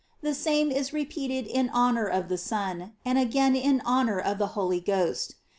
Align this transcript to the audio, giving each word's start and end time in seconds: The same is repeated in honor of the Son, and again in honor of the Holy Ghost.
The 0.23 0.33
same 0.33 0.71
is 0.71 0.93
repeated 0.93 1.45
in 1.45 1.69
honor 1.69 2.07
of 2.07 2.27
the 2.27 2.37
Son, 2.39 2.93
and 3.05 3.19
again 3.19 3.55
in 3.55 3.83
honor 3.85 4.19
of 4.19 4.39
the 4.39 4.47
Holy 4.57 4.79
Ghost. 4.79 5.35